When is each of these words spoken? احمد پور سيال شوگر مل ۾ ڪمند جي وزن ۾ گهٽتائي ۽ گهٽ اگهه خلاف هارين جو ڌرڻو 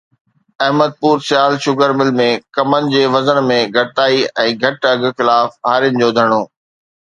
احمد 0.65 0.91
پور 0.99 1.17
سيال 1.29 1.53
شوگر 1.63 1.89
مل 1.99 2.09
۾ 2.21 2.27
ڪمند 2.57 2.89
جي 2.95 3.03
وزن 3.17 3.37
۾ 3.51 3.59
گهٽتائي 3.75 4.19
۽ 4.47 4.57
گهٽ 4.65 4.89
اگهه 4.93 5.15
خلاف 5.21 5.49
هارين 5.71 6.01
جو 6.03 6.09
ڌرڻو 6.19 6.41